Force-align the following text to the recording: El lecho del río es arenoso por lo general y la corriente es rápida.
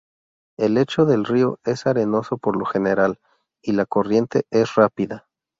El 0.57 0.73
lecho 0.73 1.05
del 1.05 1.25
río 1.25 1.59
es 1.63 1.85
arenoso 1.85 2.39
por 2.39 2.55
lo 2.55 2.65
general 2.65 3.19
y 3.61 3.73
la 3.73 3.85
corriente 3.85 4.47
es 4.49 4.73
rápida. 4.73 5.27